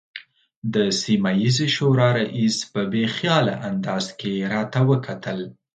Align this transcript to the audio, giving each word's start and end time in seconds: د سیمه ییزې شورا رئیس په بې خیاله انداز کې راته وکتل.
د 0.73 0.75
سیمه 1.01 1.31
ییزې 1.41 1.67
شورا 1.75 2.09
رئیس 2.19 2.57
په 2.71 2.81
بې 2.91 3.05
خیاله 3.15 3.53
انداز 3.69 4.05
کې 4.19 4.33
راته 4.53 4.79
وکتل. 4.89 5.39